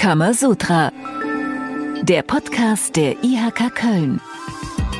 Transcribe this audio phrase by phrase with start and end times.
[0.00, 0.90] Kamasutra.
[2.04, 4.18] Der Podcast der IHK Köln.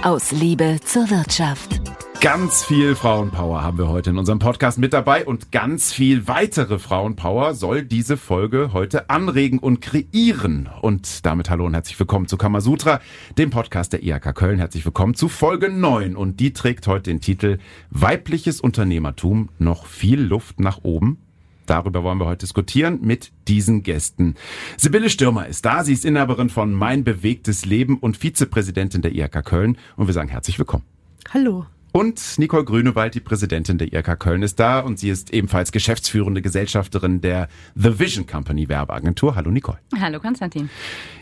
[0.03, 1.81] Aus Liebe zur Wirtschaft.
[2.21, 6.79] Ganz viel Frauenpower haben wir heute in unserem Podcast mit dabei und ganz viel weitere
[6.79, 10.69] Frauenpower soll diese Folge heute anregen und kreieren.
[10.83, 13.01] Und damit hallo und herzlich willkommen zu Kamasutra,
[13.39, 14.59] dem Podcast der IHK Köln.
[14.59, 17.57] Herzlich willkommen zu Folge 9 und die trägt heute den Titel
[17.89, 21.30] Weibliches Unternehmertum, noch viel Luft nach oben.
[21.71, 24.35] Darüber wollen wir heute diskutieren mit diesen Gästen.
[24.77, 25.85] Sibylle Stürmer ist da.
[25.85, 29.79] Sie ist Inhaberin von Mein bewegtes Leben und Vizepräsidentin der IHK Köln.
[29.95, 30.83] Und wir sagen herzlich willkommen.
[31.33, 31.67] Hallo.
[31.93, 36.41] Und Nicole Grünewald, die Präsidentin der IRK Köln, ist da und sie ist ebenfalls geschäftsführende
[36.41, 39.35] Gesellschafterin der The Vision Company Werbeagentur.
[39.35, 39.79] Hallo Nicole.
[39.99, 40.71] Hallo Konstantin.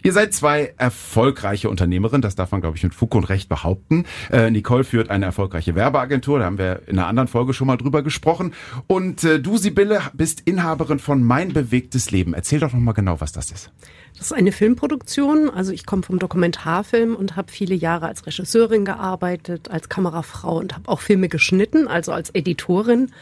[0.03, 4.05] Ihr seid zwei erfolgreiche Unternehmerinnen, das darf man, glaube ich, mit Fug und Recht behaupten.
[4.31, 7.79] Äh, Nicole führt eine erfolgreiche Werbeagentur, da haben wir in einer anderen Folge schon mal
[7.79, 8.53] drüber gesprochen.
[8.87, 12.35] Und äh, du, Sibylle, bist Inhaberin von Mein bewegtes Leben.
[12.35, 13.71] Erzähl doch noch mal genau, was das ist.
[14.19, 15.49] Das ist eine Filmproduktion.
[15.49, 20.75] Also ich komme vom Dokumentarfilm und habe viele Jahre als Regisseurin gearbeitet, als Kamerafrau und
[20.75, 23.13] habe auch Filme geschnitten, also als Editorin.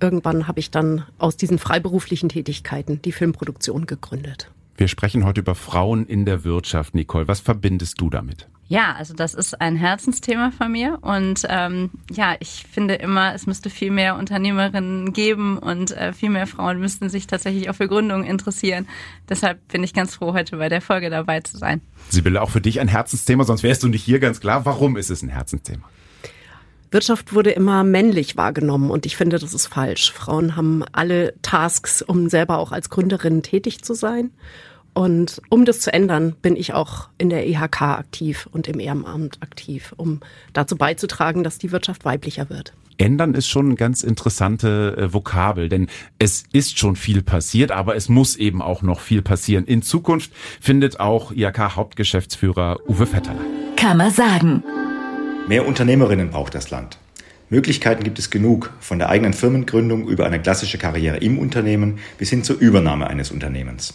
[0.00, 4.50] Irgendwann habe ich dann aus diesen freiberuflichen Tätigkeiten die Filmproduktion gegründet.
[4.76, 6.94] Wir sprechen heute über Frauen in der Wirtschaft.
[6.94, 8.48] Nicole, was verbindest du damit?
[8.68, 13.46] Ja, also das ist ein Herzensthema von mir und ähm, ja, ich finde immer, es
[13.46, 17.86] müsste viel mehr Unternehmerinnen geben und äh, viel mehr Frauen müssten sich tatsächlich auch für
[17.86, 18.88] Gründungen interessieren.
[19.28, 21.80] Deshalb bin ich ganz froh, heute bei der Folge dabei zu sein.
[22.08, 24.64] Sibylle, auch für dich ein Herzensthema, sonst wärst du nicht hier ganz klar.
[24.64, 25.84] Warum ist es ein Herzensthema?
[26.90, 30.12] Wirtschaft wurde immer männlich wahrgenommen und ich finde, das ist falsch.
[30.12, 34.32] Frauen haben alle Tasks, um selber auch als Gründerin tätig zu sein.
[34.96, 39.42] Und um das zu ändern, bin ich auch in der EHK aktiv und im Ehrenamt
[39.42, 40.20] aktiv, um
[40.54, 42.72] dazu beizutragen, dass die Wirtschaft weiblicher wird.
[42.96, 47.94] Ändern ist schon eine ganz interessante äh, Vokabel, denn es ist schon viel passiert, aber
[47.94, 49.66] es muss eben auch noch viel passieren.
[49.66, 50.30] In Zukunft
[50.62, 53.44] findet auch IHK-Hauptgeschäftsführer Uwe Vetterler.
[53.76, 54.64] Kann man sagen.
[55.46, 56.96] Mehr Unternehmerinnen braucht das Land.
[57.50, 62.30] Möglichkeiten gibt es genug, von der eigenen Firmengründung über eine klassische Karriere im Unternehmen bis
[62.30, 63.92] hin zur Übernahme eines Unternehmens.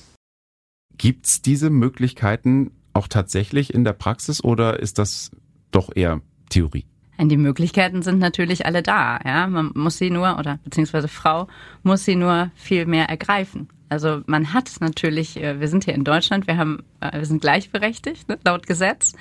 [1.01, 5.31] Gibt's diese Möglichkeiten auch tatsächlich in der Praxis oder ist das
[5.72, 6.85] doch eher Theorie?
[7.19, 9.19] Die Möglichkeiten sind natürlich alle da.
[9.25, 11.47] Ja, man muss sie nur oder beziehungsweise Frau
[11.81, 13.67] muss sie nur viel mehr ergreifen.
[13.90, 17.41] Also man hat natürlich, äh, wir sind hier in Deutschland, wir haben, äh, wir sind
[17.41, 19.13] gleichberechtigt ne, laut Gesetz.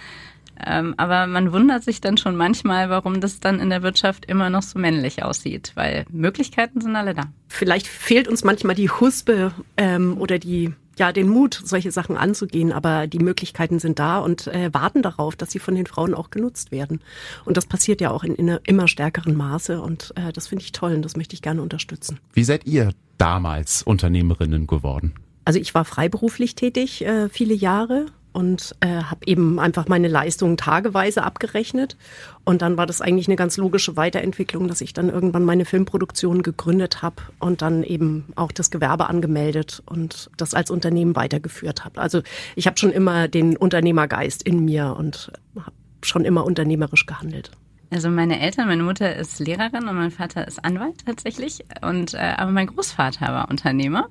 [0.63, 4.51] Ähm, aber man wundert sich dann schon manchmal, warum das dann in der Wirtschaft immer
[4.51, 7.23] noch so männlich aussieht, weil Möglichkeiten sind alle da.
[7.49, 12.73] Vielleicht fehlt uns manchmal die Huspe ähm, oder die ja den Mut, solche Sachen anzugehen,
[12.73, 16.31] aber die Möglichkeiten sind da und äh, warten darauf, dass sie von den Frauen auch
[16.31, 17.01] genutzt werden.
[17.45, 20.73] Und das passiert ja auch in, in immer stärkeren Maße und äh, das finde ich
[20.73, 22.21] toll und das möchte ich gerne unterstützen.
[22.33, 25.15] Wie seid ihr damals Unternehmerinnen geworden?
[25.45, 30.57] Also ich war freiberuflich tätig äh, viele Jahre und äh, habe eben einfach meine Leistungen
[30.57, 31.97] tageweise abgerechnet.
[32.45, 36.43] Und dann war das eigentlich eine ganz logische Weiterentwicklung, dass ich dann irgendwann meine Filmproduktion
[36.43, 42.01] gegründet habe und dann eben auch das Gewerbe angemeldet und das als Unternehmen weitergeführt habe.
[42.01, 42.23] Also
[42.57, 47.51] ich habe schon immer den Unternehmergeist in mir und habe schon immer unternehmerisch gehandelt.
[47.93, 51.65] Also meine Eltern, meine Mutter ist Lehrerin und mein Vater ist Anwalt tatsächlich.
[51.83, 54.09] Und äh, aber mein Großvater war Unternehmer.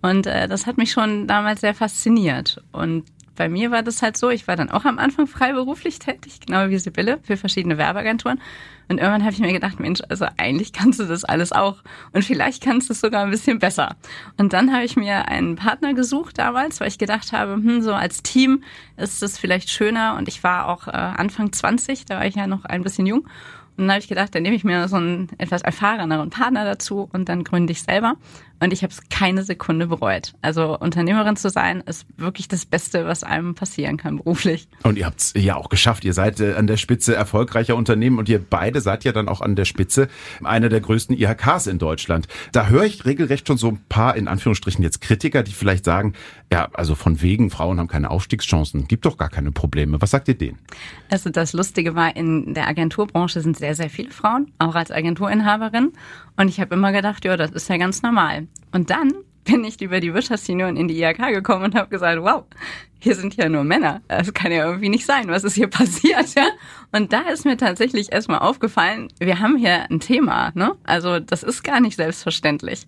[0.00, 2.62] Und äh, das hat mich schon damals sehr fasziniert.
[2.72, 3.04] Und
[3.40, 6.68] bei mir war das halt so, ich war dann auch am Anfang freiberuflich tätig, genau
[6.68, 8.38] wie Sibylle, für verschiedene Werbeagenturen.
[8.90, 11.78] Und irgendwann habe ich mir gedacht, Mensch, also eigentlich kannst du das alles auch.
[12.12, 13.96] Und vielleicht kannst du es sogar ein bisschen besser.
[14.36, 17.94] Und dann habe ich mir einen Partner gesucht damals, weil ich gedacht habe, hm, so
[17.94, 18.62] als Team
[18.98, 20.16] ist es vielleicht schöner.
[20.18, 23.26] Und ich war auch äh, Anfang 20, da war ich ja noch ein bisschen jung.
[23.76, 27.08] Und dann habe ich gedacht, dann nehme ich mir so einen etwas erfahreneren Partner dazu
[27.12, 28.16] und dann gründe ich selber.
[28.62, 30.34] Und ich habe es keine Sekunde bereut.
[30.42, 34.68] Also Unternehmerin zu sein, ist wirklich das Beste, was einem passieren kann beruflich.
[34.82, 36.04] Und ihr habt es ja auch geschafft.
[36.04, 39.40] Ihr seid äh, an der Spitze erfolgreicher Unternehmen und ihr beide seid ja dann auch
[39.40, 40.08] an der Spitze
[40.44, 42.28] einer der größten IHKs in Deutschland.
[42.52, 46.12] Da höre ich regelrecht schon so ein paar, in Anführungsstrichen jetzt Kritiker, die vielleicht sagen,
[46.52, 50.02] ja, also von wegen, Frauen haben keine Aufstiegschancen, gibt doch gar keine Probleme.
[50.02, 50.58] Was sagt ihr denen?
[51.10, 55.92] Also das Lustige war, in der Agenturbranche sind sehr, sehr viele Frauen, auch als Agenturinhaberin.
[56.36, 58.46] Und ich habe immer gedacht, ja, das ist ja ganz normal.
[58.72, 59.12] Und dann
[59.44, 62.44] bin ich über die Wirtschaftsunion in die IHK gekommen und habe gesagt, wow,
[62.98, 64.02] hier sind ja nur Männer.
[64.08, 65.28] Das kann ja irgendwie nicht sein.
[65.28, 66.34] Was ist hier passiert?
[66.34, 66.46] Ja?
[66.92, 70.52] Und da ist mir tatsächlich erstmal aufgefallen, wir haben hier ein Thema.
[70.54, 70.76] Ne?
[70.84, 72.86] Also das ist gar nicht selbstverständlich.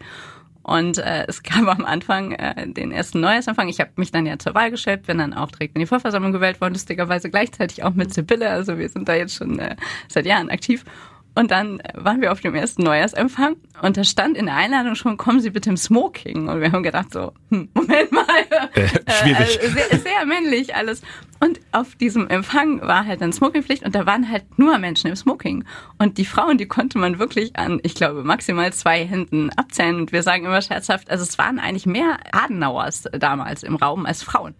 [0.63, 3.69] Und äh, es gab am Anfang äh, den ersten Neuesanfang.
[3.69, 6.33] Ich habe mich dann ja zur Wahl gestellt, bin dann auch direkt in die Vorversammlung
[6.33, 8.51] gewählt worden, lustigerweise gleichzeitig auch mit Sibylle.
[8.51, 9.77] Also wir sind da jetzt schon äh,
[10.09, 10.85] seit Jahren aktiv.
[11.35, 15.17] Und dann waren wir auf dem ersten Neujahrsempfang und da stand in der Einladung schon,
[15.17, 16.49] kommen Sie bitte im Smoking.
[16.49, 18.23] Und wir haben gedacht so, hm, Moment mal.
[18.75, 19.63] Äh, schwierig.
[19.63, 21.03] Äh, sehr, sehr männlich alles.
[21.41, 25.17] Und auf diesem Empfang war halt dann Smokingpflicht und da waren halt nur Menschen im
[25.17, 25.65] Smoking.
[25.99, 29.97] Und die Frauen, die konnte man wirklich an, ich glaube, maximal zwei Händen abzählen.
[29.97, 34.23] Und wir sagen immer scherzhaft, also es waren eigentlich mehr Adenauers damals im Raum als
[34.23, 34.55] Frauen.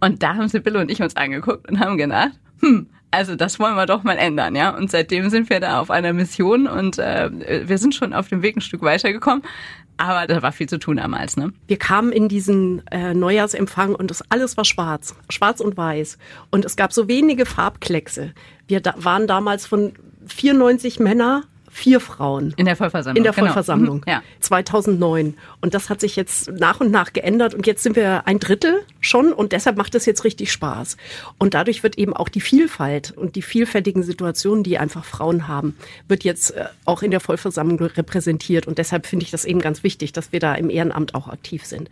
[0.00, 3.74] Und da haben Sibylle und ich uns angeguckt und haben gedacht, hm, also das wollen
[3.74, 4.76] wir doch mal ändern, ja.
[4.76, 8.42] Und seitdem sind wir da auf einer Mission und äh, wir sind schon auf dem
[8.42, 9.42] Weg ein Stück weitergekommen.
[9.96, 11.52] Aber da war viel zu tun damals, ne?
[11.66, 16.16] Wir kamen in diesen äh, Neujahrsempfang und das alles war schwarz, schwarz und weiß.
[16.50, 18.32] Und es gab so wenige Farbkleckse.
[18.66, 19.92] Wir da waren damals von
[20.26, 22.52] 94 Männer vier Frauen.
[22.56, 23.16] In der Vollversammlung.
[23.16, 24.00] In der Vollversammlung.
[24.02, 24.18] Genau.
[24.18, 24.22] Mhm.
[24.24, 24.40] Ja.
[24.40, 25.34] 2009.
[25.60, 27.54] Und das hat sich jetzt nach und nach geändert.
[27.54, 29.32] Und jetzt sind wir ein Drittel schon.
[29.32, 30.96] Und deshalb macht es jetzt richtig Spaß.
[31.38, 35.76] Und dadurch wird eben auch die Vielfalt und die vielfältigen Situationen, die einfach Frauen haben,
[36.08, 38.66] wird jetzt äh, auch in der Vollversammlung repräsentiert.
[38.66, 41.64] Und deshalb finde ich das eben ganz wichtig, dass wir da im Ehrenamt auch aktiv
[41.64, 41.88] sind.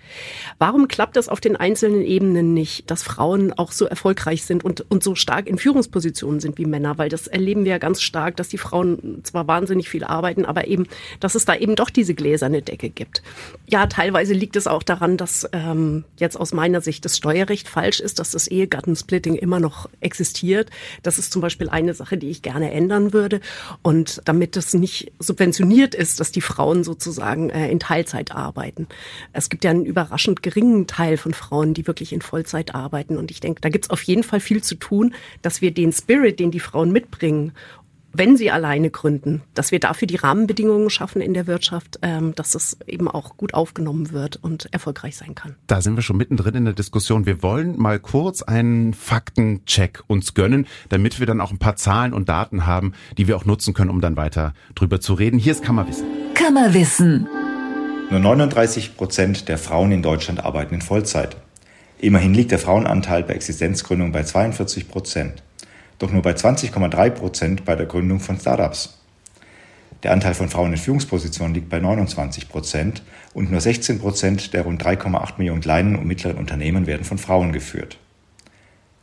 [0.58, 4.84] Warum klappt das auf den einzelnen Ebenen nicht, dass Frauen auch so erfolgreich sind und,
[4.90, 6.98] und so stark in Führungspositionen sind wie Männer?
[6.98, 10.66] Weil das erleben wir ja ganz stark, dass die Frauen zwar wahnsinnig viel arbeiten, aber
[10.66, 10.86] eben,
[11.20, 13.22] dass es da eben doch diese gläserne Decke gibt.
[13.66, 18.00] Ja, teilweise liegt es auch daran, dass ähm, jetzt aus meiner Sicht das Steuerrecht falsch
[18.00, 20.70] ist, dass das Ehegattensplitting immer noch existiert.
[21.02, 23.40] Das ist zum Beispiel eine Sache, die ich gerne ändern würde.
[23.82, 28.86] Und damit das nicht subventioniert ist, dass die Frauen sozusagen äh, in Teilzeit arbeiten.
[29.32, 33.16] Es gibt ja einen überraschend geringen Teil von Frauen, die wirklich in Vollzeit arbeiten.
[33.16, 35.92] Und ich denke, da gibt es auf jeden Fall viel zu tun, dass wir den
[35.92, 37.52] Spirit, den die Frauen mitbringen
[38.12, 42.52] wenn sie alleine gründen, dass wir dafür die Rahmenbedingungen schaffen in der Wirtschaft, ähm, dass
[42.52, 45.56] das eben auch gut aufgenommen wird und erfolgreich sein kann.
[45.66, 47.26] Da sind wir schon mittendrin in der Diskussion.
[47.26, 52.14] Wir wollen mal kurz einen Faktencheck uns gönnen, damit wir dann auch ein paar Zahlen
[52.14, 55.38] und Daten haben, die wir auch nutzen können, um dann weiter drüber zu reden.
[55.38, 56.06] Hier ist Kammerwissen.
[56.34, 57.28] Kammerwissen.
[58.10, 61.36] Nur 39 Prozent der Frauen in Deutschland arbeiten in Vollzeit.
[61.98, 65.42] Immerhin liegt der Frauenanteil bei Existenzgründung bei 42 Prozent
[65.98, 68.98] doch nur bei 20,3 Prozent bei der Gründung von Startups.
[70.02, 73.02] Der Anteil von Frauen in Führungspositionen liegt bei 29 Prozent
[73.34, 77.52] und nur 16 Prozent der rund 3,8 Millionen kleinen und mittleren Unternehmen werden von Frauen
[77.52, 77.98] geführt.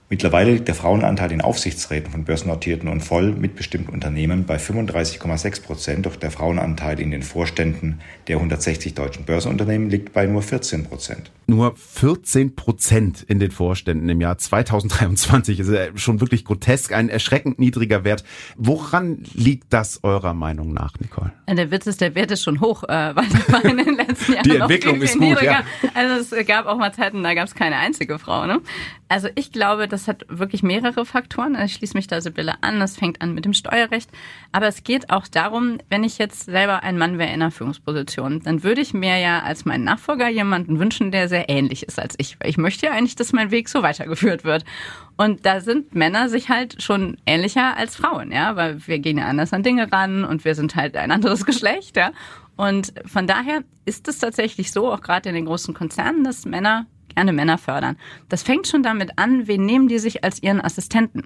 [0.08, 6.06] Mittlerweile liegt der Frauenanteil in Aufsichtsräten von börsennotierten und voll mitbestimmten Unternehmen bei 35,6 Prozent,
[6.06, 11.32] doch der Frauenanteil in den Vorständen der 160 deutschen Börsenunternehmen liegt bei nur 14 Prozent.
[11.48, 17.58] Nur 14 Prozent in den Vorständen im Jahr 2023 ist schon wirklich grotesk, ein erschreckend
[17.58, 18.24] niedriger Wert.
[18.58, 21.34] Woran liegt das eurer Meinung nach, Nicole?
[21.50, 24.44] Der Witz ist, der Wert ist schon hoch, äh, weil war in den letzten Jahren
[24.44, 25.64] Die Entwicklung viel, viel ist gut, niedriger.
[25.82, 25.90] ja.
[25.96, 28.46] Also es gab auch mal Zeiten, da gab es keine einzige Frau.
[28.46, 28.62] Ne?
[29.08, 31.56] Also ich glaube, das hat wirklich mehrere Faktoren.
[31.64, 32.80] Ich schließe mich da Sibylle an.
[32.80, 34.10] Das fängt an mit dem Steuerrecht.
[34.52, 38.42] Aber es geht auch darum, wenn ich jetzt selber ein Mann wäre in einer Führungsposition,
[38.42, 42.16] dann würde ich mir ja als meinen Nachfolger jemanden wünschen, der sehr ähnlich ist als
[42.18, 42.40] ich.
[42.40, 44.66] Weil ich möchte ja eigentlich, dass mein Weg so weitergeführt wird.
[45.18, 49.28] Und da sind Männer sich halt schon ähnlicher als Frauen, ja, weil wir gehen ja
[49.28, 52.12] anders an Dinge ran und wir sind halt ein anderes Geschlecht, ja.
[52.58, 56.86] Und von daher ist es tatsächlich so, auch gerade in den großen Konzernen, dass Männer
[57.16, 57.98] gerne Männer fördern.
[58.30, 61.24] Das fängt schon damit an, wen nehmen die sich als ihren Assistenten?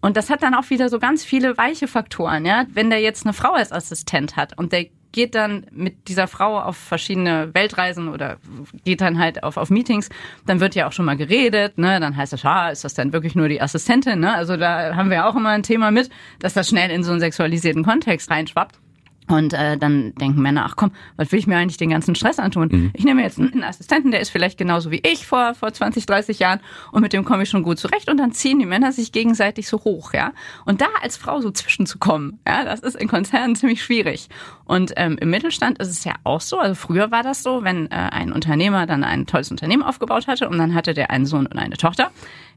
[0.00, 2.66] Und das hat dann auch wieder so ganz viele weiche Faktoren, ja.
[2.72, 6.60] Wenn der jetzt eine Frau als Assistent hat und der geht dann mit dieser Frau
[6.60, 8.36] auf verschiedene Weltreisen oder
[8.84, 10.10] geht dann halt auf, auf Meetings,
[10.46, 11.98] dann wird ja auch schon mal geredet, ne?
[11.98, 14.34] Dann heißt es, ah, ist das denn wirklich nur die Assistentin, ne?
[14.34, 16.10] Also da haben wir auch immer ein Thema mit,
[16.40, 18.78] dass das schnell in so einen sexualisierten Kontext reinschwappt.
[19.28, 22.38] Und äh, dann denken Männer, ach komm, was will ich mir eigentlich den ganzen Stress
[22.38, 22.68] antun?
[22.70, 22.90] Mhm.
[22.94, 26.38] Ich nehme jetzt einen Assistenten, der ist vielleicht genauso wie ich vor, vor 20, 30
[26.38, 26.60] Jahren
[26.92, 28.10] und mit dem komme ich schon gut zurecht.
[28.10, 30.32] Und dann ziehen die Männer sich gegenseitig so hoch, ja.
[30.64, 34.28] Und da als Frau so zwischenzukommen, ja, das ist in Konzernen ziemlich schwierig.
[34.64, 37.90] Und ähm, im Mittelstand ist es ja auch so, also früher war das so, wenn
[37.90, 41.46] äh, ein Unternehmer dann ein tolles Unternehmen aufgebaut hatte und dann hatte der einen Sohn
[41.46, 42.10] und eine Tochter,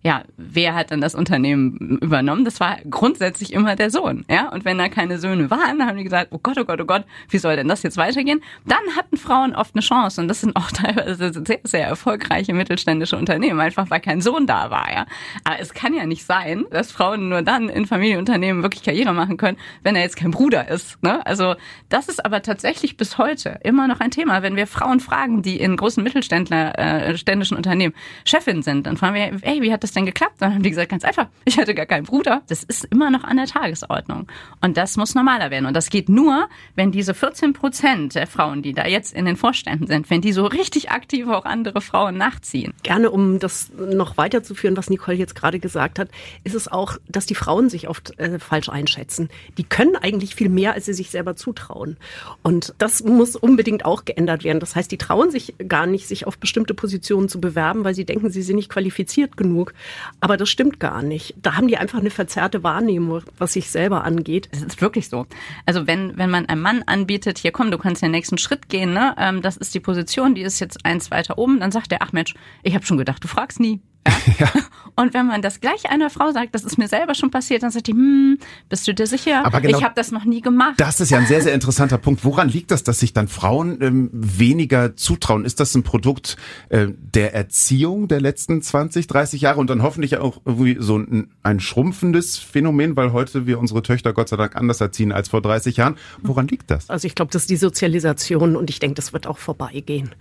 [0.04, 2.44] ja, wer hat dann das Unternehmen übernommen?
[2.44, 4.50] Das war grundsätzlich immer der Sohn, ja.
[4.50, 7.06] Und wenn da keine Söhne waren, haben die gesagt, oh Gott, oh Gott, oh Gott,
[7.30, 8.42] wie soll denn das jetzt weitergehen?
[8.66, 13.18] Dann hatten Frauen oft eine Chance und das sind auch teilweise sehr, sehr erfolgreiche mittelständische
[13.18, 15.06] Unternehmen, einfach weil kein Sohn da war, ja.
[15.44, 19.38] Aber es kann ja nicht sein, dass Frauen nur dann in Familienunternehmen wirklich Karriere machen
[19.38, 21.26] können, wenn er jetzt kein Bruder ist, ne?
[21.26, 21.56] Also
[21.90, 24.44] das ist aber tatsächlich bis heute immer noch ein Thema.
[24.44, 27.16] Wenn wir Frauen fragen, die in großen Mittelständler, äh,
[27.52, 27.94] Unternehmen
[28.26, 30.36] Chefin sind, dann fragen wir, ey, wie hat das denn geklappt?
[30.40, 32.42] Dann haben die gesagt, ganz einfach, ich hatte gar keinen Bruder.
[32.48, 34.28] Das ist immer noch an der Tagesordnung.
[34.62, 35.66] Und das muss normaler werden.
[35.66, 39.36] Und das geht nur, wenn diese 14 Prozent der Frauen, die da jetzt in den
[39.36, 42.74] Vorständen sind, wenn die so richtig aktiv auch andere Frauen nachziehen.
[42.84, 46.10] Gerne, um das noch weiterzuführen, was Nicole jetzt gerade gesagt hat,
[46.44, 49.30] ist es auch, dass die Frauen sich oft äh, falsch einschätzen.
[49.58, 51.98] Die können eigentlich viel mehr, als sie sich selber zutrauen.
[52.44, 54.60] Und das muss unbedingt auch geändert werden.
[54.60, 58.06] Das heißt, die trauen sich gar nicht, sich auf bestimmte Positionen zu bewerben, weil sie
[58.06, 59.74] denken, sie sind nicht qualifiziert genug.
[60.20, 61.36] Aber das stimmt gar nicht.
[61.42, 64.50] Da haben die einfach eine verzerrte Wahrnehmung, was sich selber angeht.
[64.52, 65.26] Es ist wirklich so.
[65.66, 68.94] Also wenn, wenn man einem Mann anbietet, hier komm, du kannst den nächsten Schritt gehen,
[68.94, 69.16] ne?
[69.18, 72.12] Ähm, das ist die Position, die ist jetzt eins weiter oben, dann sagt er, ach
[72.12, 72.34] Mensch,
[72.64, 73.82] ich habe schon gedacht, du fragst nie.
[74.40, 74.50] Ja?
[74.96, 77.72] Und wenn man das gleich einer Frau sagt, das ist mir selber schon passiert, dann
[77.72, 78.38] sagt die, hm,
[78.70, 79.46] bist du dir sicher?
[79.46, 80.76] Aber genau ich habe das noch nie gemacht.
[80.78, 82.26] Das ist ja ein sehr, sehr interessanter Punkt.
[82.26, 85.46] Woran liegt das, dass sich dann Frauen ähm, weniger zutrauen?
[85.46, 86.38] Ist das ein Produkt
[86.70, 91.32] äh, der Erziehung der letzten 20, 30 Jahre und dann hoffentlich auch irgendwie so ein,
[91.42, 95.42] ein schrumpfendes Phänomen, weil heute wir unsere Töchter Gott sei Dank anders erziehen als vor
[95.42, 95.96] 30 Jahren?
[96.22, 96.90] Woran liegt das?
[96.90, 100.12] Also ich glaube, das ist die Sozialisation und ich denke, das wird auch vorbeigehen.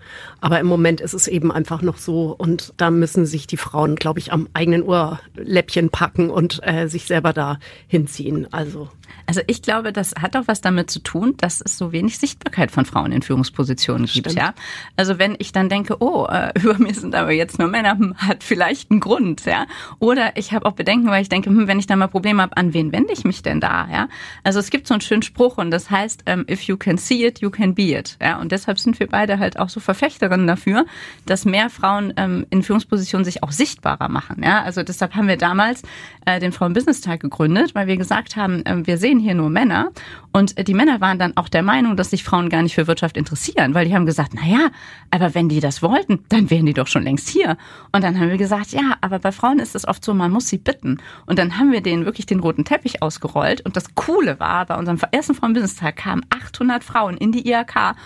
[0.40, 3.69] Aber im Moment ist es eben einfach noch so und da müssen sich die Frauen
[3.70, 8.52] Frauen, glaube ich, am eigenen Ohrläppchen packen und äh, sich selber da hinziehen.
[8.52, 8.88] Also
[9.26, 12.70] also ich glaube, das hat auch was damit zu tun, dass es so wenig Sichtbarkeit
[12.70, 14.32] von Frauen in Führungspositionen gibt.
[14.32, 14.54] Ja,
[14.96, 18.16] also wenn ich dann denke, oh, äh, über mir sind aber jetzt nur Männer, hm,
[18.16, 19.44] hat vielleicht einen Grund.
[19.44, 19.66] Ja,
[19.98, 22.56] oder ich habe auch Bedenken, weil ich denke, hm, wenn ich da mal Probleme habe,
[22.56, 23.88] an wen wende ich mich denn da?
[23.90, 24.08] Ja,
[24.44, 27.24] also es gibt so einen schönen Spruch und das heißt, ähm, if you can see
[27.26, 28.16] it, you can be it.
[28.20, 30.86] Ja, und deshalb sind wir beide halt auch so Verfechterinnen dafür,
[31.26, 34.42] dass mehr Frauen ähm, in Führungspositionen sich auch sichtbarer machen.
[34.42, 35.82] Ja, also deshalb haben wir damals
[36.26, 39.90] äh, den Frauen-Business-Tag gegründet, weil wir gesagt haben, äh, wir sehen hier nur Männer.
[40.32, 43.16] Und die Männer waren dann auch der Meinung, dass sich Frauen gar nicht für Wirtschaft
[43.16, 44.70] interessieren, weil die haben gesagt, na ja,
[45.10, 47.56] aber wenn die das wollten, dann wären die doch schon längst hier.
[47.90, 50.48] Und dann haben wir gesagt, ja, aber bei Frauen ist es oft so, man muss
[50.48, 50.98] sie bitten.
[51.26, 53.62] Und dann haben wir denen wirklich den roten Teppich ausgerollt.
[53.62, 57.96] Und das Coole war, bei unserem ersten Frauen-Business-Tag kamen 800 Frauen in die IHK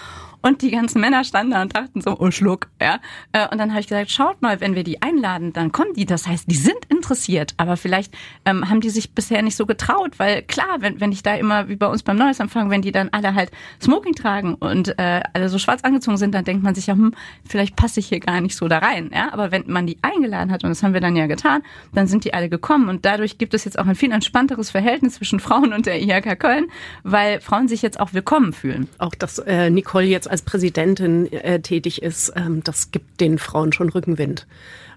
[0.45, 3.01] und die ganzen Männer standen da und dachten so, oh Schluck, ja.
[3.33, 6.05] Äh, und dann habe ich gesagt, schaut mal, wenn wir die einladen, dann kommen die.
[6.05, 10.19] Das heißt, die sind interessiert, aber vielleicht ähm, haben die sich bisher nicht so getraut,
[10.19, 13.09] weil klar, wenn, wenn ich da immer, wie bei uns beim Neuesempfang, wenn die dann
[13.11, 16.89] alle halt Smoking tragen und äh, alle so schwarz angezogen sind, dann denkt man sich
[16.89, 17.15] ja, hm,
[17.49, 19.33] vielleicht passe ich hier gar nicht so da rein, ja.
[19.33, 21.63] Aber wenn man die eingeladen hat, und das haben wir dann ja getan,
[21.95, 25.15] dann sind die alle gekommen und dadurch gibt es jetzt auch ein viel entspannteres Verhältnis
[25.15, 26.67] zwischen Frauen und der IHK Köln,
[27.03, 28.89] weil Frauen sich jetzt auch willkommen fühlen.
[28.99, 33.73] Auch dass äh, Nicole jetzt als Präsidentin äh, tätig ist, ähm, das gibt den Frauen
[33.73, 34.49] schon Rückenwind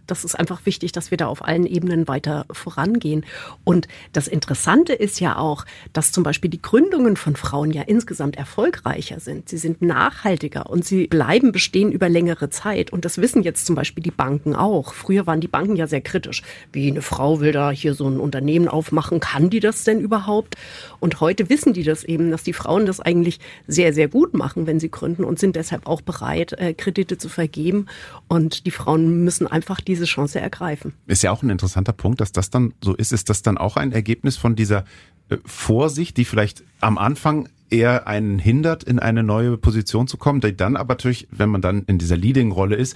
[0.07, 3.25] das ist einfach wichtig, dass wir da auf allen Ebenen weiter vorangehen.
[3.63, 8.37] Und das Interessante ist ja auch, dass zum Beispiel die Gründungen von Frauen ja insgesamt
[8.37, 9.49] erfolgreicher sind.
[9.49, 12.91] Sie sind nachhaltiger und sie bleiben bestehen über längere Zeit.
[12.91, 14.93] Und das wissen jetzt zum Beispiel die Banken auch.
[14.93, 16.43] Früher waren die Banken ja sehr kritisch.
[16.71, 20.55] Wie eine Frau will da hier so ein Unternehmen aufmachen, kann die das denn überhaupt?
[20.99, 24.67] Und heute wissen die das eben, dass die Frauen das eigentlich sehr, sehr gut machen,
[24.67, 27.87] wenn sie gründen und sind deshalb auch bereit, äh, Kredite zu vergeben.
[28.27, 30.93] Und die Frauen müssen einfach diese diese Chance ergreifen.
[31.07, 33.11] Ist ja auch ein interessanter Punkt, dass das dann so ist.
[33.11, 34.85] Ist das dann auch ein Ergebnis von dieser
[35.29, 40.41] äh, Vorsicht, die vielleicht am Anfang eher einen hindert, in eine neue Position zu kommen,
[40.41, 42.95] die dann aber natürlich, wenn man dann in dieser Leading-Rolle ist,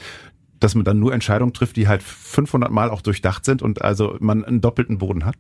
[0.62, 4.16] dass man dann nur Entscheidungen trifft, die halt 500 Mal auch durchdacht sind und also
[4.20, 5.36] man einen doppelten Boden hat?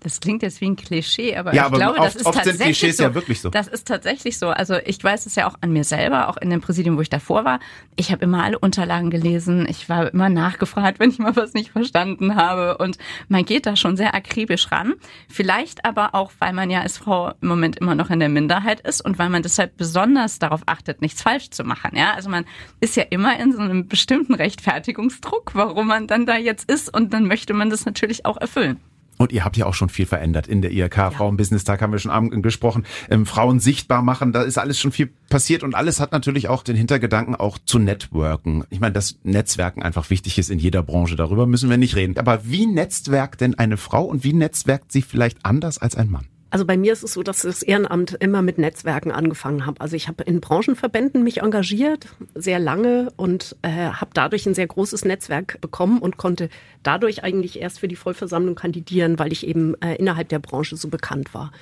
[0.00, 2.38] Das klingt jetzt wie ein Klischee, aber ja, ich aber glaube, oft, das ist oft
[2.38, 3.02] tatsächlich sind Klischees so.
[3.04, 3.50] ja wirklich so.
[3.50, 4.48] Das ist tatsächlich so.
[4.48, 7.10] Also ich weiß es ja auch an mir selber, auch in dem Präsidium, wo ich
[7.10, 7.60] davor war.
[7.94, 9.66] Ich habe immer alle Unterlagen gelesen.
[9.68, 12.78] Ich war immer nachgefragt, wenn ich mal was nicht verstanden habe.
[12.78, 12.98] Und
[13.28, 14.94] man geht da schon sehr akribisch ran.
[15.28, 18.80] Vielleicht aber auch, weil man ja als Frau im Moment immer noch in der Minderheit
[18.80, 21.96] ist und weil man deshalb besonders darauf achtet, nichts falsch zu machen.
[21.96, 22.44] Ja, also man
[22.80, 26.92] ist ja immer in so einem bestimmten Rechtfertigungsdruck Druck, warum man dann da jetzt ist
[26.92, 28.78] und dann möchte man das natürlich auch erfüllen.
[29.18, 30.96] Und ihr habt ja auch schon viel verändert in der IRK.
[30.96, 31.10] Ja.
[31.10, 32.84] Frauen-Business-Tag haben wir schon gesprochen.
[33.10, 36.62] Ähm, Frauen sichtbar machen, da ist alles schon viel passiert und alles hat natürlich auch
[36.62, 38.64] den Hintergedanken, auch zu networken.
[38.70, 41.14] Ich meine, dass Netzwerken einfach wichtig ist in jeder Branche.
[41.14, 42.18] Darüber müssen wir nicht reden.
[42.18, 46.26] Aber wie netzwerkt denn eine Frau und wie netzwerkt sie vielleicht anders als ein Mann?
[46.52, 49.80] Also bei mir ist es so, dass das Ehrenamt immer mit Netzwerken angefangen habe.
[49.80, 54.66] Also ich habe in Branchenverbänden mich engagiert, sehr lange und äh, habe dadurch ein sehr
[54.66, 56.50] großes Netzwerk bekommen und konnte
[56.82, 60.88] dadurch eigentlich erst für die Vollversammlung kandidieren, weil ich eben äh, innerhalb der Branche so
[60.88, 61.52] bekannt war.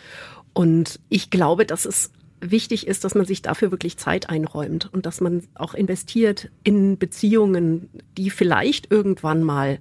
[0.54, 5.06] Und ich glaube, dass es wichtig ist, dass man sich dafür wirklich Zeit einräumt und
[5.06, 9.78] dass man auch investiert in Beziehungen, die vielleicht irgendwann mal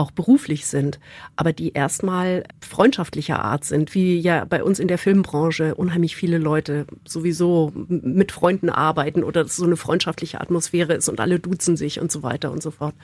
[0.00, 0.98] auch beruflich sind,
[1.36, 6.38] aber die erstmal freundschaftlicher Art sind, wie ja bei uns in der Filmbranche unheimlich viele
[6.38, 12.00] Leute sowieso mit Freunden arbeiten oder so eine freundschaftliche Atmosphäre ist und alle duzen sich
[12.00, 12.94] und so weiter und so fort.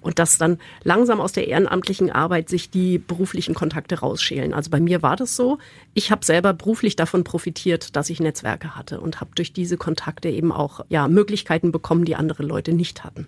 [0.00, 4.54] Und dass dann langsam aus der ehrenamtlichen Arbeit sich die beruflichen Kontakte rausschälen.
[4.54, 5.58] Also bei mir war das so.
[5.92, 10.30] Ich habe selber beruflich davon profitiert, dass ich Netzwerke hatte und habe durch diese Kontakte
[10.30, 13.26] eben auch ja, Möglichkeiten bekommen, die andere Leute nicht hatten.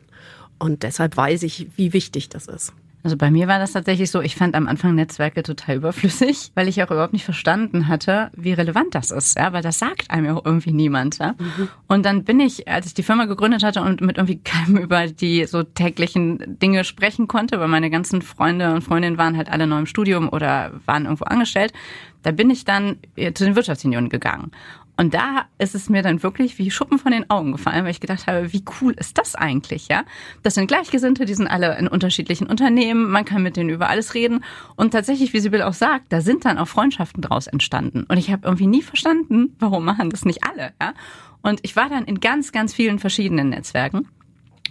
[0.58, 2.72] Und deshalb weiß ich, wie wichtig das ist.
[3.04, 6.68] Also bei mir war das tatsächlich so, ich fand am Anfang Netzwerke total überflüssig, weil
[6.68, 10.26] ich auch überhaupt nicht verstanden hatte, wie relevant das ist, ja, weil das sagt einem
[10.26, 11.34] ja auch irgendwie niemand, ja.
[11.38, 11.68] Mhm.
[11.88, 15.08] Und dann bin ich, als ich die Firma gegründet hatte und mit irgendwie keinem über
[15.08, 19.66] die so täglichen Dinge sprechen konnte, weil meine ganzen Freunde und Freundinnen waren halt alle
[19.66, 21.72] neu im Studium oder waren irgendwo angestellt,
[22.22, 24.52] da bin ich dann zu den Wirtschaftsunionen gegangen.
[24.96, 28.00] Und da ist es mir dann wirklich wie Schuppen von den Augen gefallen, weil ich
[28.00, 30.04] gedacht habe, wie cool ist das eigentlich, ja?
[30.42, 34.14] Das sind Gleichgesinnte, die sind alle in unterschiedlichen Unternehmen, man kann mit denen über alles
[34.14, 34.44] reden.
[34.76, 38.04] Und tatsächlich, wie Sibyl auch sagt, da sind dann auch Freundschaften draus entstanden.
[38.04, 40.92] Und ich habe irgendwie nie verstanden, warum machen das nicht alle, ja?
[41.42, 44.08] Und ich war dann in ganz, ganz vielen verschiedenen Netzwerken.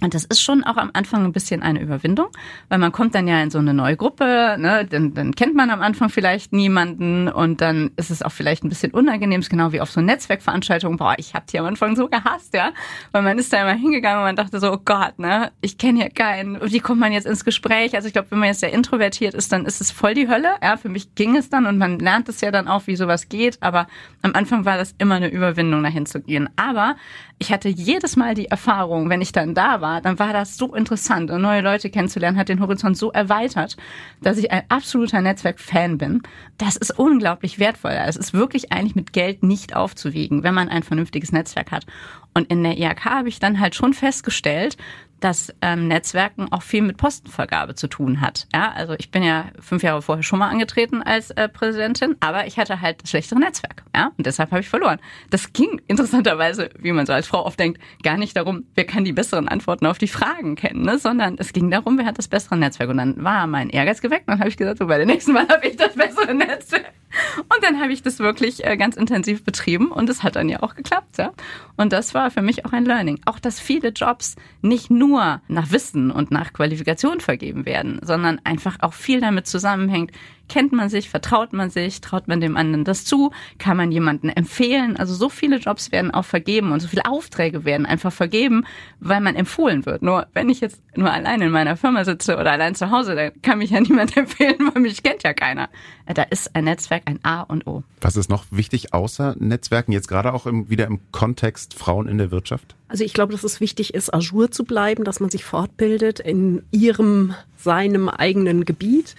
[0.04, 2.28] Und das ist schon auch am Anfang ein bisschen eine Überwindung,
[2.70, 4.86] weil man kommt dann ja in so eine neue Gruppe, ne?
[4.90, 8.70] dann, dann kennt man am Anfang vielleicht niemanden und dann ist es auch vielleicht ein
[8.70, 10.98] bisschen unangenehm, genau wie auf so Netzwerkveranstaltungen.
[10.98, 12.72] Boah, ich hab die am Anfang so gehasst, ja,
[13.12, 16.00] weil man ist da immer hingegangen und man dachte so, oh Gott, ne, ich kenne
[16.00, 16.60] hier keinen.
[16.62, 17.96] Wie kommt man jetzt ins Gespräch?
[17.96, 20.56] Also ich glaube, wenn man jetzt sehr introvertiert ist, dann ist es voll die Hölle.
[20.64, 23.30] Ja, für mich ging es dann und man lernt es ja dann auch, wie sowas
[23.30, 23.58] geht.
[23.62, 23.88] Aber
[24.24, 26.50] am Anfang war das immer eine Überwindung, dahin zu gehen.
[26.56, 26.96] Aber
[27.42, 30.74] ich hatte jedes Mal die Erfahrung, wenn ich dann da war, dann war das so
[30.74, 33.76] interessant und neue Leute kennenzulernen, hat den Horizont so erweitert,
[34.22, 36.22] dass ich ein absoluter Netzwerk-Fan bin.
[36.58, 37.92] Das ist unglaublich wertvoll.
[37.92, 41.86] Es ist wirklich eigentlich mit Geld nicht aufzuwiegen, wenn man ein vernünftiges Netzwerk hat.
[42.34, 44.78] Und in der IHK habe ich dann halt schon festgestellt,
[45.22, 48.48] dass ähm, Netzwerken auch viel mit Postenvergabe zu tun hat.
[48.54, 52.48] Ja, also ich bin ja fünf Jahre vorher schon mal angetreten als äh, Präsidentin, aber
[52.48, 53.84] ich hatte halt das schlechtere Netzwerk.
[53.96, 55.00] Ja, und deshalb habe ich verloren.
[55.30, 59.06] Das ging interessanterweise, wie man so als Frau oft denkt, gar nicht darum, wer kann
[59.06, 60.98] die besseren Antworten auf die Fragen kennen, ne?
[60.98, 62.90] sondern es ging darum, wer hat das bessere Netzwerk.
[62.90, 65.34] Und dann war mein Ehrgeiz geweckt und dann habe ich gesagt, so bei der nächsten
[65.34, 66.94] Mal habe ich das bessere Netzwerk.
[67.38, 70.64] Und dann habe ich das wirklich äh, ganz intensiv betrieben und es hat dann ja
[70.64, 71.18] auch geklappt.
[71.18, 71.34] Ja?
[71.78, 73.20] Und das war für mich auch ein Learning.
[73.26, 78.78] Auch, dass viele Jobs nicht nur nach Wissen und nach Qualifikation vergeben werden, sondern einfach
[78.82, 80.12] auch viel damit zusammenhängt,
[80.52, 84.28] kennt man sich, vertraut man sich, traut man dem anderen das zu, kann man jemanden
[84.28, 84.98] empfehlen.
[84.98, 88.66] Also so viele Jobs werden auch vergeben und so viele Aufträge werden einfach vergeben,
[89.00, 90.02] weil man empfohlen wird.
[90.02, 93.42] Nur wenn ich jetzt nur allein in meiner Firma sitze oder allein zu Hause, dann
[93.42, 95.70] kann mich ja niemand empfehlen, weil mich kennt ja keiner.
[96.06, 97.84] Da ist ein Netzwerk ein A und O.
[98.02, 102.18] Was ist noch wichtig außer Netzwerken, jetzt gerade auch im, wieder im Kontext Frauen in
[102.18, 102.76] der Wirtschaft?
[102.90, 106.64] Also ich glaube, dass es wichtig ist, ajour zu bleiben, dass man sich fortbildet in
[106.72, 109.16] ihrem, seinem eigenen Gebiet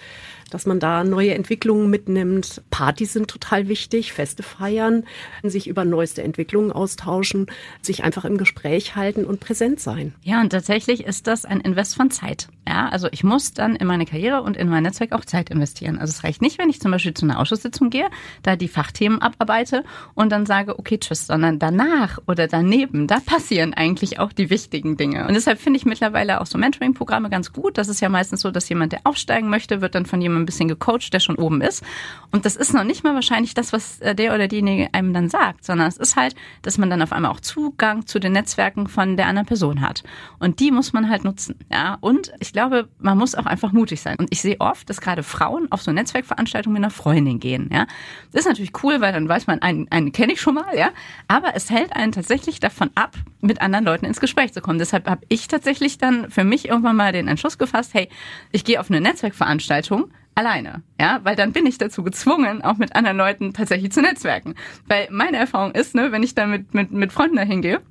[0.53, 2.61] dass man da neue Entwicklungen mitnimmt.
[2.69, 5.03] Partys sind total wichtig, Feste feiern,
[5.41, 7.47] sich über neueste Entwicklungen austauschen,
[7.81, 10.13] sich einfach im Gespräch halten und präsent sein.
[10.23, 12.47] Ja, und tatsächlich ist das ein Invest von Zeit.
[12.67, 15.99] Ja, also ich muss dann in meine Karriere und in mein Netzwerk auch Zeit investieren.
[15.99, 18.09] Also es reicht nicht, wenn ich zum Beispiel zu einer Ausschusssitzung gehe,
[18.41, 23.73] da die Fachthemen abarbeite und dann sage, okay, tschüss, sondern danach oder daneben, da passieren
[23.73, 25.27] eigentlich auch die wichtigen Dinge.
[25.27, 27.77] Und deshalb finde ich mittlerweile auch so Mentoring-Programme ganz gut.
[27.77, 30.45] Das ist ja meistens so, dass jemand, der aufsteigen möchte, wird dann von jemandem ein
[30.45, 31.83] bisschen gecoacht, der schon oben ist.
[32.31, 35.29] Und das ist noch nicht mal wahrscheinlich das, was äh, der oder diejenige einem dann
[35.29, 38.87] sagt, sondern es ist halt, dass man dann auf einmal auch Zugang zu den Netzwerken
[38.87, 40.03] von der anderen Person hat.
[40.39, 41.55] Und die muss man halt nutzen.
[41.71, 44.17] Ja, und ich glaube, man muss auch einfach mutig sein.
[44.17, 47.69] Und ich sehe oft, dass gerade Frauen auf so Netzwerkveranstaltungen mit einer Freundin gehen.
[47.71, 47.85] Ja,
[48.31, 50.75] das ist natürlich cool, weil dann weiß man, einen, einen kenne ich schon mal.
[50.75, 50.89] Ja,
[51.27, 54.79] aber es hält einen tatsächlich davon ab, mit anderen Leuten ins Gespräch zu kommen.
[54.79, 58.09] Deshalb habe ich tatsächlich dann für mich irgendwann mal den Entschluss gefasst, hey,
[58.51, 62.95] ich gehe auf eine Netzwerkveranstaltung, alleine, ja, weil dann bin ich dazu gezwungen, auch mit
[62.95, 64.55] anderen Leuten tatsächlich zu netzwerken.
[64.87, 67.81] Weil meine Erfahrung ist, ne, wenn ich dann mit, mit, mit Freunden dahin gehe,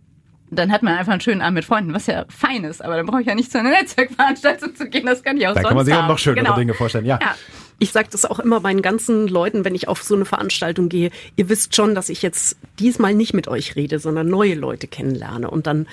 [0.51, 3.07] dann hat man einfach einen schönen Abend mit Freunden, was ja fein ist, aber dann
[3.07, 5.65] brauche ich ja nicht zu einer Netzwerkveranstaltung zu gehen, das kann ich auch da sonst
[5.65, 6.05] Da kann man sich haben.
[6.05, 6.57] auch noch schönere genau.
[6.57, 7.19] Dinge vorstellen, ja.
[7.21, 7.35] ja.
[7.79, 11.11] Ich sage das auch immer meinen ganzen Leuten, wenn ich auf so eine Veranstaltung gehe.
[11.37, 15.51] Ihr wisst schon, dass ich jetzt diesmal nicht mit euch rede, sondern neue Leute kennenlerne.
[15.51, 15.87] Und dann,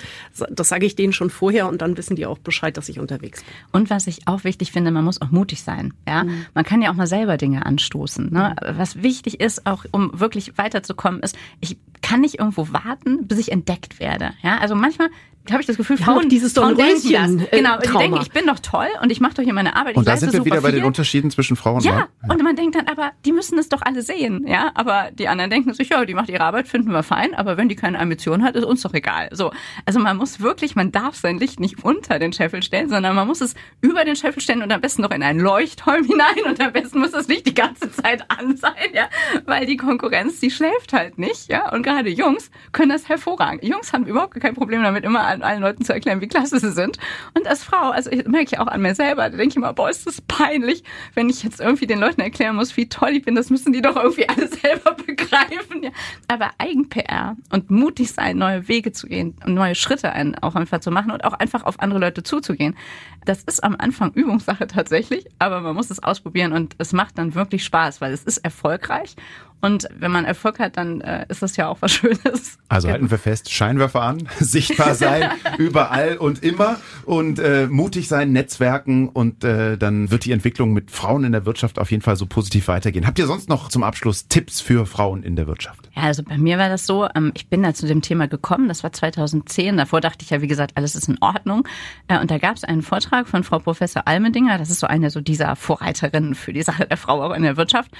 [0.50, 3.42] das sage ich denen schon vorher und dann wissen die auch Bescheid, dass ich unterwegs
[3.42, 3.52] bin.
[3.72, 5.92] Und was ich auch wichtig finde, man muss auch mutig sein.
[6.06, 6.46] Ja, mhm.
[6.54, 8.32] man kann ja auch mal selber Dinge anstoßen.
[8.32, 8.54] Ne?
[8.62, 13.52] Was wichtig ist, auch um wirklich weiterzukommen, ist, ich kann nicht irgendwo warten, bis ich
[13.52, 14.32] entdeckt werde.
[14.42, 15.08] Ja, also manchmal
[15.52, 17.48] habe ich das Gefühl, Die Frauen, dieses Frauen denken das.
[17.52, 17.98] äh, Genau, die Trauma.
[18.00, 19.96] denken, ich bin doch toll und ich mache doch hier meine Arbeit.
[19.96, 20.78] Und da sind wir wieder bei viel.
[20.80, 22.30] den Unterschieden zwischen Frau und Ja, Mann.
[22.36, 24.70] und man denkt dann aber, die müssen es doch alle sehen, ja.
[24.74, 27.68] Aber die anderen denken sich, ja, die macht ihre Arbeit, finden wir fein, aber wenn
[27.68, 29.28] die keine Ambition hat, ist uns doch egal.
[29.32, 29.50] So.
[29.86, 33.26] Also man muss wirklich, man darf sein Licht nicht unter den Scheffel stellen, sondern man
[33.26, 36.60] muss es über den Scheffel stellen und am besten noch in einen Leuchtturm hinein und
[36.60, 39.08] am besten muss das Licht die ganze Zeit an sein, ja.
[39.46, 41.72] Weil die Konkurrenz, die schläft halt nicht, ja.
[41.72, 43.64] Und gerade Jungs können das hervorragend.
[43.64, 46.72] Jungs haben überhaupt kein Problem damit, immer an allen Leuten zu erklären, wie klasse sie
[46.72, 46.98] sind.
[47.34, 49.72] Und als Frau, also ich merke ja auch an mir selber, da denke ich immer,
[49.72, 50.82] boah, ist das peinlich,
[51.14, 53.82] wenn ich jetzt irgendwie den Leuten erklären muss, wie toll ich bin, das müssen die
[53.82, 55.82] doch irgendwie alle selber begreifen.
[55.82, 55.90] Ja.
[56.28, 60.80] Aber Eigen-PR und mutig sein, neue Wege zu gehen und neue Schritte ein, auch einfach
[60.80, 62.76] zu machen und auch einfach auf andere Leute zuzugehen,
[63.24, 67.34] das ist am Anfang Übungssache tatsächlich, aber man muss es ausprobieren und es macht dann
[67.34, 69.16] wirklich Spaß, weil es ist erfolgreich.
[69.60, 72.58] Und wenn man Erfolg hat, dann äh, ist das ja auch was Schönes.
[72.68, 78.32] Also halten wir fest, Scheinwerfer an, sichtbar sein, überall und immer und äh, mutig sein,
[78.32, 82.16] Netzwerken und äh, dann wird die Entwicklung mit Frauen in der Wirtschaft auf jeden Fall
[82.16, 83.06] so positiv weitergehen.
[83.06, 85.88] Habt ihr sonst noch zum Abschluss Tipps für Frauen in der Wirtschaft?
[85.94, 88.68] Ja, also bei mir war das so, ähm, ich bin da zu dem Thema gekommen,
[88.68, 89.76] das war 2010.
[89.76, 91.66] Davor dachte ich ja, wie gesagt, alles ist in Ordnung.
[92.08, 95.10] Äh, Und da gab es einen Vortrag von Frau Professor Almendinger, das ist so eine
[95.10, 97.90] so dieser Vorreiterinnen für die Sache der Frau auch in der Wirtschaft.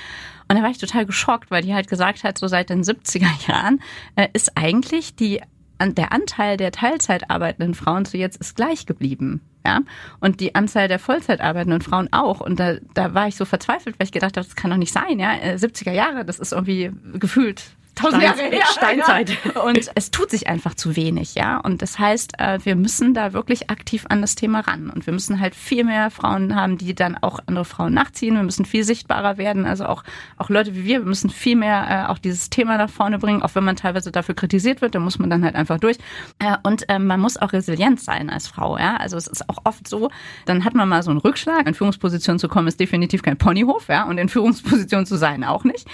[0.50, 3.48] Und da war ich total geschockt, weil die halt gesagt hat, so seit den 70er
[3.48, 3.80] Jahren
[4.16, 5.40] äh, ist eigentlich die
[5.82, 9.40] der Anteil der Teilzeit arbeitenden Frauen zu jetzt ist gleich geblieben.
[9.64, 9.80] Ja,
[10.20, 12.40] und die Anzahl der Vollzeit arbeitenden Frauen auch.
[12.40, 14.92] Und da, da war ich so verzweifelt, weil ich gedacht habe, das kann doch nicht
[14.92, 15.34] sein, ja.
[15.34, 17.62] Äh, 70er Jahre, das ist irgendwie gefühlt
[17.94, 18.64] tausend Jahre her.
[18.72, 19.36] Steinzeit.
[19.44, 19.60] Ja.
[19.62, 21.58] Und es tut sich einfach zu wenig, ja.
[21.58, 24.90] Und das heißt, äh, wir müssen da wirklich aktiv an das Thema ran.
[24.90, 28.34] Und wir müssen halt viel mehr Frauen haben, die dann auch andere Frauen nachziehen.
[28.34, 29.66] Wir müssen viel sichtbarer werden.
[29.66, 30.04] Also auch,
[30.36, 33.42] auch Leute wie wir, wir müssen viel mehr äh, auch dieses Thema nach vorne bringen,
[33.42, 35.98] auch wenn man teilweise dafür kritisiert wird, da muss man dann halt einfach durch.
[36.38, 38.96] Äh, Und ähm, man muss auch resilient sein als Frau, ja.
[38.96, 40.10] Also es ist auch oft so,
[40.46, 41.66] dann hat man mal so einen Rückschlag.
[41.66, 44.04] In Führungsposition zu kommen ist definitiv kein Ponyhof, ja.
[44.04, 45.86] Und in Führungsposition zu sein auch nicht.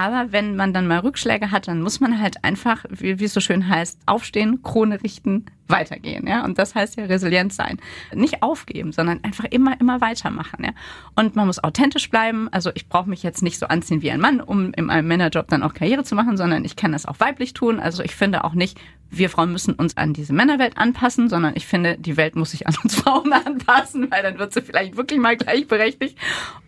[0.00, 3.34] Aber wenn man dann mal Rückschläge hat, dann muss man halt einfach, wie, wie es
[3.34, 6.44] so schön heißt, aufstehen, Krone richten, weitergehen, ja.
[6.44, 7.78] Und das heißt ja resilient sein.
[8.14, 10.72] Nicht aufgeben, sondern einfach immer, immer weitermachen, ja.
[11.16, 12.48] Und man muss authentisch bleiben.
[12.52, 15.48] Also ich brauche mich jetzt nicht so anziehen wie ein Mann, um in einem Männerjob
[15.48, 17.80] dann auch Karriere zu machen, sondern ich kann das auch weiblich tun.
[17.80, 18.78] Also ich finde auch nicht,
[19.10, 22.66] wir Frauen müssen uns an diese Männerwelt anpassen, sondern ich finde, die Welt muss sich
[22.66, 26.16] an uns Frauen anpassen, weil dann wird sie vielleicht wirklich mal gleichberechtigt.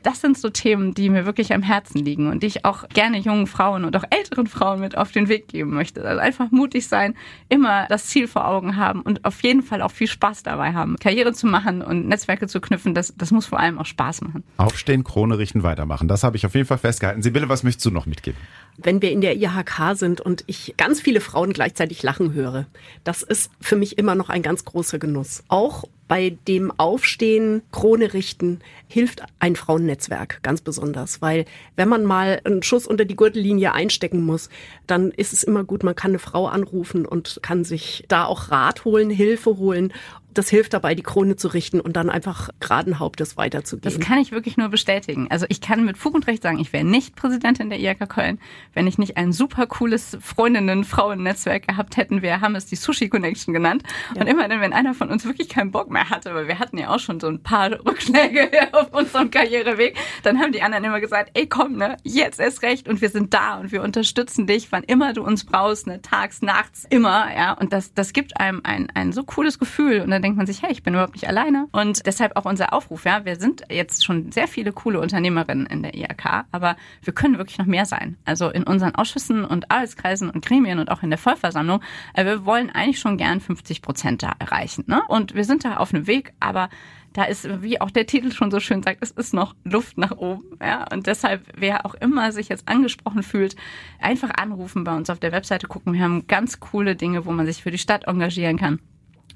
[0.03, 3.19] Das sind so Themen, die mir wirklich am Herzen liegen und die ich auch gerne
[3.19, 6.05] jungen Frauen und auch älteren Frauen mit auf den Weg geben möchte.
[6.05, 7.15] Also einfach mutig sein,
[7.49, 10.97] immer das Ziel vor Augen haben und auf jeden Fall auch viel Spaß dabei haben.
[10.99, 14.45] Karriere zu machen und Netzwerke zu knüpfen, das, das muss vor allem auch Spaß machen.
[14.59, 16.09] Aufstehen, Krone richten, weitermachen.
[16.09, 17.23] Das habe ich auf jeden Fall festgehalten.
[17.23, 18.39] Sibylle, was möchtest du noch mitgeben?
[18.77, 22.67] wenn wir in der IHK sind und ich ganz viele Frauen gleichzeitig lachen höre,
[23.05, 25.45] das ist für mich immer noch ein ganz großer Genuss.
[25.49, 32.39] Auch bei dem Aufstehen, Krone richten, hilft ein Frauennetzwerk ganz besonders, weil wenn man mal
[32.45, 34.51] einen Schuss unter die Gürtellinie einstecken muss,
[34.87, 38.51] dann ist es immer gut, man kann eine Frau anrufen und kann sich da auch
[38.51, 39.91] Rat holen, Hilfe holen.
[40.35, 43.83] Das hilft dabei, die Krone zu richten und dann einfach geraden Hauptes weiterzugehen.
[43.83, 45.29] Das kann ich wirklich nur bestätigen.
[45.31, 48.39] Also ich kann mit Fug und Recht sagen, ich wäre nicht Präsidentin der IHK Köln,
[48.75, 52.23] wenn ich nicht ein super cooles Freundinnen-Frauen-Netzwerk gehabt hätten.
[52.23, 53.83] Wir haben es die Sushi Connection genannt.
[54.15, 56.79] Und immer dann, wenn einer von uns wirklich keinen Bock mehr hatte, weil wir hatten
[56.79, 61.01] ja auch schon so ein paar Rückschläge auf unserem Karriereweg, dann haben die anderen immer
[61.01, 64.73] gesagt, ey komm, ne, jetzt erst recht und wir sind da und wir unterstützen dich,
[64.73, 67.53] wann immer du uns brauchst, ne, tags, nachts, immer, ja.
[67.53, 70.63] Und das, das gibt einem ein, ein so cooles Gefühl und dann denkt man sich,
[70.63, 71.69] hey, ich bin überhaupt nicht alleine.
[71.73, 75.83] Und deshalb auch unser Aufruf, ja, wir sind jetzt schon sehr viele coole Unternehmerinnen in
[75.83, 78.17] der IHK, aber wir können wirklich noch mehr sein.
[78.25, 81.83] Also in unseren Ausschüssen und Arbeitskreisen und Gremien und auch in der Vollversammlung,
[82.15, 84.85] äh, wir wollen eigentlich schon gern 50 Prozent da erreichen.
[84.87, 85.03] Ne?
[85.09, 86.69] Und wir sind da auf einem Weg, aber
[87.13, 90.13] da ist, wie auch der Titel schon so schön sagt, es ist noch Luft nach
[90.13, 90.45] oben.
[90.61, 90.87] Ja?
[90.93, 93.57] Und deshalb, wer auch immer sich jetzt angesprochen fühlt,
[94.01, 95.93] einfach anrufen, bei uns auf der Webseite gucken.
[95.93, 98.81] Wir haben ganz coole Dinge, wo man sich für die Stadt engagieren kann.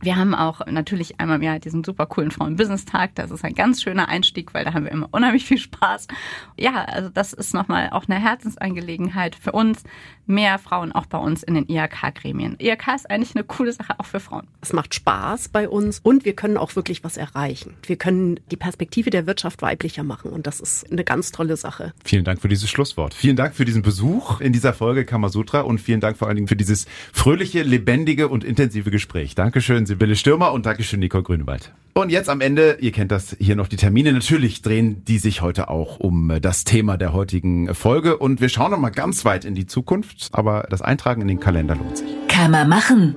[0.01, 3.15] Wir haben auch natürlich einmal im Jahr diesen super coolen Frauen-Business-Tag.
[3.15, 6.09] Das ist ein ganz schöner Einstieg, weil da haben wir immer unheimlich viel Spaß.
[6.57, 9.83] Ja, also das ist nochmal auch eine Herzensangelegenheit für uns.
[10.29, 12.57] Mehr Frauen auch bei uns in den IHK-Gremien.
[12.59, 14.49] IHK ist eigentlich eine coole Sache auch für Frauen.
[14.61, 17.75] Es macht Spaß bei uns und wir können auch wirklich was erreichen.
[17.85, 21.93] Wir können die Perspektive der Wirtschaft weiblicher machen und das ist eine ganz tolle Sache.
[22.05, 23.15] Vielen Dank für dieses Schlusswort.
[23.15, 26.49] Vielen Dank für diesen Besuch in dieser Folge Kamasutra und vielen Dank vor allen Dingen
[26.49, 29.37] für dieses fröhliche, lebendige und intensive Gespräch.
[29.37, 31.73] Dankeschön, Sibylle Stürmer und Dankeschön, Nicole Grünewald.
[31.95, 35.41] Und jetzt am Ende, ihr kennt das hier noch die Termine, natürlich drehen die sich
[35.41, 39.47] heute auch um das Thema der heutigen Folge und wir schauen noch mal ganz weit
[39.47, 42.09] in die Zukunft, aber das Eintragen in den Kalender lohnt sich.
[42.29, 43.17] Kann man machen.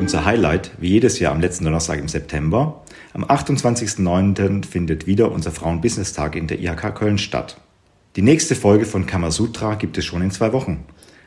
[0.00, 4.64] Unser Highlight, wie jedes Jahr am letzten Donnerstag im September, am 28.09.
[4.64, 7.58] findet wieder unser Frauen-Business-Tag in der IHK Köln statt.
[8.16, 10.84] Die nächste Folge von Kamasutra gibt es schon in zwei Wochen.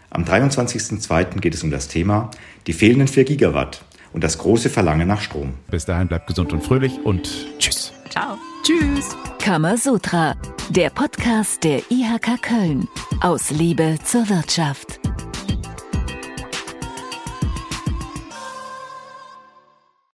[0.10, 1.40] Am 23.02.
[1.42, 2.32] geht es um das Thema
[2.66, 5.54] die fehlenden 4 Gigawatt und das große Verlangen nach Strom.
[5.70, 7.94] Bis dahin bleibt gesund und fröhlich und tschüss.
[8.10, 8.38] Ciao.
[8.64, 9.16] Tschüss.
[9.40, 10.36] Kamasutra,
[10.70, 12.88] der Podcast der IHK Köln.
[13.22, 15.00] Aus Liebe zur Wirtschaft.